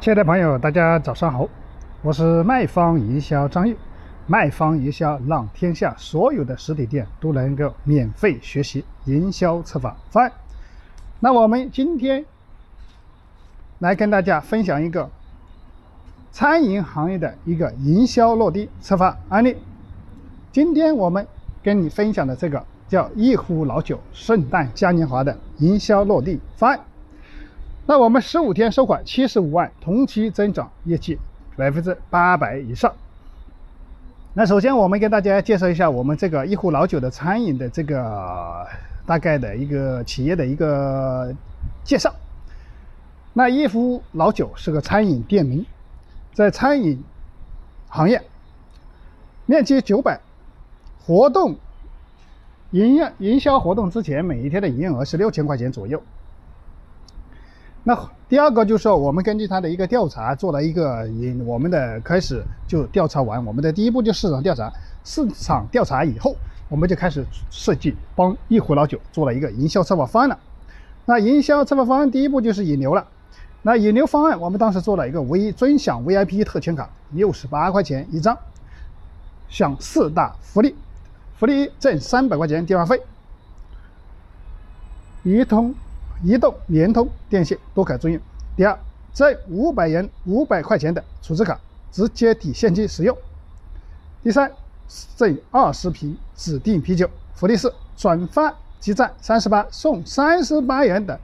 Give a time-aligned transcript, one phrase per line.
[0.00, 1.48] 亲爱的朋友，大家早上好，
[2.02, 3.76] 我是卖方营销张玉。
[4.28, 10.32] 卖方营销让天下所有的实体店都能够免费学习营销策划方案。
[11.18, 12.24] 那我们今天
[13.80, 15.10] 来跟大家分享一个
[16.30, 19.56] 餐饮行业的一个营销落地策划案例。
[20.52, 21.26] 今天我们
[21.60, 26.78] 跟你分享的这个叫一壶老酒圣诞嘉年华的营销落地方案。
[27.88, 31.18] 那我们十五天收款七十五万，同期增长业绩
[31.56, 32.94] 百分之八百以上。
[34.34, 38.66] 那首先我们跟大家介绍一下我们这个一壶老酒的餐饮的这个
[39.06, 41.34] 大概的一个企业的一个
[41.82, 42.14] 介绍。
[43.32, 45.64] 那一壶老酒是个餐饮店名，
[46.34, 47.02] 在餐饮
[47.88, 48.22] 行业，
[49.46, 50.20] 面积九百，
[51.06, 51.56] 活动
[52.72, 56.02] 营业营销活动之前每一天的营业额是六千块钱左右。
[57.88, 64.70] 那第二个就是说，我们根据他的一个调查做了一个，引我们的开始就调查完，我们的第一步就市场调查。
[65.04, 66.36] 市场调查以后，
[66.68, 70.38] 我们就开始设计帮一壶老酒做了一个营销策划方案了。
[71.06, 73.06] 那营销策划方案第一步就是引流了。
[73.62, 78.36] 那引流方案，我们当时做了一个 V 尊享 VIP 特权卡，六十八块钱一张，
[79.48, 80.74] 享四大福利：
[81.38, 83.00] 福利一，挣三百块钱电话费，
[85.22, 85.74] 一通。
[86.22, 88.20] 移动、联通、电信都可租用。
[88.56, 88.78] 第二，
[89.12, 91.58] 挣五百元、五百块钱的储值卡，
[91.92, 93.16] 直接抵现金使用。
[94.22, 94.50] 第三，
[95.16, 97.08] 赠二十瓶指定啤酒。
[97.34, 101.18] 福利四，转发积赞三十八送三十八元的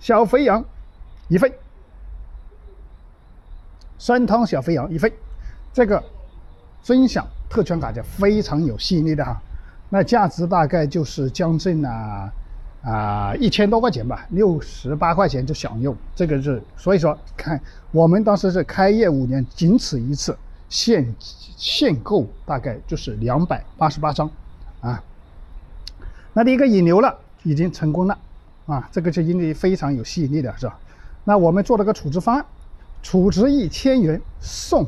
[0.00, 0.64] 小肥羊
[1.28, 1.52] 一份，
[3.98, 5.12] 酸汤小肥羊一份。
[5.74, 6.02] 这个
[6.82, 9.40] 分享特权卡就非常有吸引力的哈，
[9.90, 12.32] 那价值大概就是将近啊。
[12.82, 17.60] 啊，一千多块钱吧，六十八块钱就享用，这个是所以说，看
[17.92, 20.36] 我们当时是开业五年，仅此一次，
[20.68, 21.14] 限
[21.56, 24.28] 限购大概就是两百八十八张，
[24.80, 25.00] 啊，
[26.32, 28.18] 那第一个引流了，已经成功了，
[28.66, 30.76] 啊，这个就因为非常有吸引力的是吧？
[31.22, 32.44] 那我们做了个储值方案，
[33.00, 34.84] 储值一千元送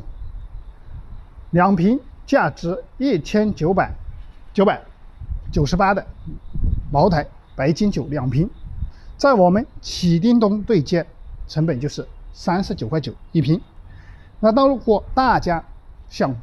[1.53, 3.93] 两瓶价值一千九百
[4.53, 4.82] 九百
[5.53, 6.05] 九十八的
[6.91, 7.25] 茅台。
[7.56, 8.48] 白金酒两瓶，
[9.16, 11.06] 在我们启叮咚对接，
[11.47, 13.60] 成本就是三十九块九一瓶。
[14.41, 15.64] 那如果大家
[16.09, 16.34] 想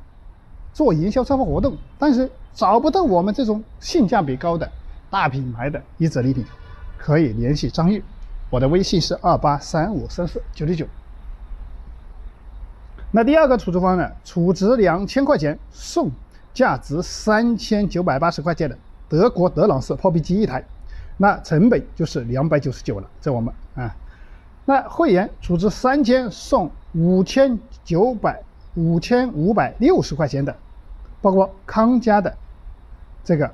[0.73, 4.71] 做营销策划活动，但是找不到我们这种性价比高的
[5.09, 6.45] 大品牌的一折礼品，
[6.97, 8.03] 可以联系张玉，
[8.49, 10.87] 我的微信是二八三五三四九六九。
[13.11, 16.09] 那第二个储值方案，储值两千块钱送
[16.53, 18.77] 价值三千九百八十块钱的
[19.09, 20.63] 德国德朗式泡皮机一台。
[21.21, 23.95] 那成本就是两百九十九了，在我们啊，
[24.65, 28.41] 那会员储值三千送五千九百
[28.73, 30.55] 五千五百六十块钱的，
[31.21, 32.35] 包括康佳的
[33.23, 33.51] 这个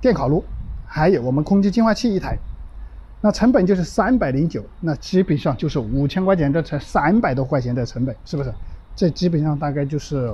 [0.00, 0.42] 电烤炉，
[0.86, 2.38] 还有我们空气净化器一台，
[3.20, 8.50] 那成本就是三百零九，那基本上就是五千块钱的才三百多块钱的成本，是不是？
[8.96, 10.32] 这基本上大概就是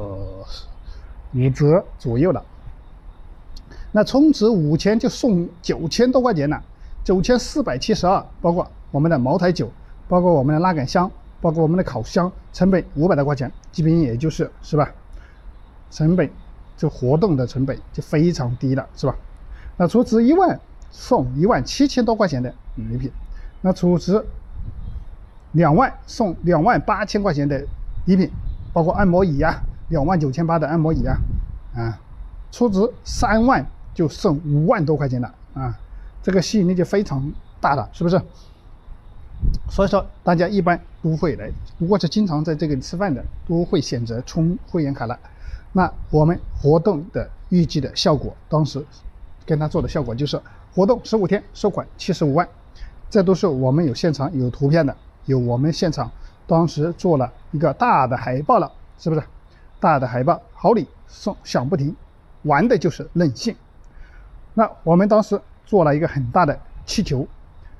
[1.34, 2.41] 五折左右了。
[3.97, 6.60] 那充值五千就送九千多块钱了，
[7.05, 9.71] 九千四百七十二，包括我们的茅台酒，
[10.09, 11.09] 包括我们的拉杆箱，
[11.41, 14.91] 包括我们的烤箱，成本五百多块钱，基本也就是是吧？
[15.93, 16.28] 成本
[16.77, 19.15] 这活动的成本就非常低了，是吧？
[19.77, 20.59] 那储值一万
[20.91, 23.09] 送一万七千多块钱的礼品，
[23.61, 24.21] 那储值
[25.53, 27.65] 两万送两万八千块钱的
[28.06, 28.28] 礼品，
[28.72, 31.16] 包括按摩椅呀，两万九千八的按摩椅啊，
[31.76, 32.00] 啊，
[32.50, 33.65] 储值三万。
[33.94, 35.78] 就剩五万多块钱了啊，
[36.22, 38.21] 这个吸引力就非常大了，是不是？
[39.71, 45.19] 所以说大家一般都会来，如果是经常在这个吃饭的，都会选择充会员卡了。
[45.72, 48.84] 那我们活动的预计的效果，当时
[49.44, 50.41] 跟他做的效果就是
[50.75, 52.49] 活动十五天收款七十五万，
[53.11, 56.11] 这都是我们有现场有图片的，有我们现场
[56.47, 59.23] 当时做了一个大的海报了，是不是？
[59.81, 61.94] 大的海报好礼送享不停，
[62.43, 63.55] 玩的就是任性。
[64.55, 67.27] 那我们当时做了一个很大的气球，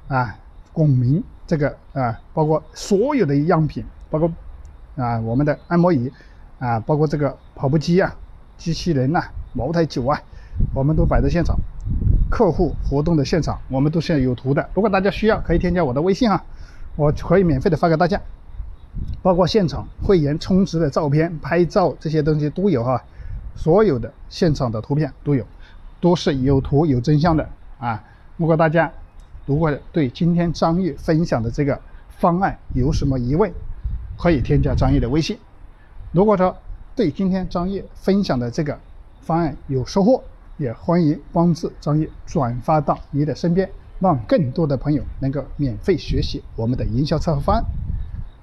[0.09, 0.37] 啊，
[0.73, 4.31] 拱明这个啊，包括所有的样品，包括
[4.97, 6.13] 啊我们的按摩椅，
[6.59, 8.15] 啊，包括这个跑步机啊、
[8.59, 9.23] 机器人呐、
[9.53, 10.21] 茅台酒啊，
[10.75, 11.57] 我们都摆在现场。
[12.31, 14.69] 客户活动的现场，我们都是有图的。
[14.75, 16.43] 如果大家需要，可以添加我的微信哈，
[16.97, 18.21] 我可以免费的发给大家，
[19.23, 23.01] 包括现场会员充值的照片、拍照这些东西都有哈，
[23.55, 25.47] 所有的现场的图片都有。
[26.05, 27.49] 都是有图有真相的
[27.79, 28.05] 啊！
[28.37, 28.93] 如果大家
[29.47, 31.81] 如果对今天张玉分享的这个
[32.11, 33.51] 方案有什么疑问，
[34.19, 35.39] 可以添加张烨的微信。
[36.13, 36.55] 如果说
[36.95, 38.79] 对今天张烨分享的这个
[39.23, 40.23] 方案有收获，
[40.59, 43.67] 也欢迎帮助张烨转发到你的身边，
[43.99, 47.65] 让更多的朋友能够免费学习我们的营销策划方案。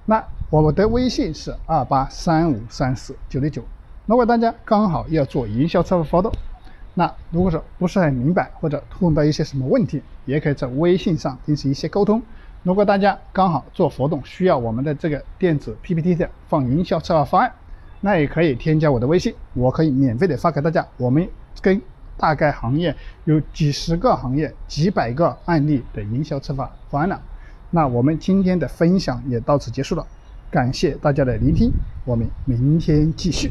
[0.04, 3.62] 那我的微信是二八三五三四九六九。
[4.06, 6.32] 如果大家刚好要做营销策划活动，
[6.94, 12.22] 那如果说不是很明白或者碰到一些什么问题，也可以在微信上进行一些沟通。
[12.62, 17.52] 如果大家刚好做活动需要我们的这个电子 PPT 的放营销策划方案，
[18.00, 20.86] 那也可以添加我的微信，我可以免费的发给大家。
[20.96, 21.26] 我们
[21.60, 21.80] 跟
[22.16, 27.20] 大概行业有几十个行业、几百个案例的营销策划方案了。
[27.70, 30.06] 那我们今天的分享也到此结束了，
[30.50, 31.72] 感谢大家的聆听，
[32.04, 33.50] 我们明天继续。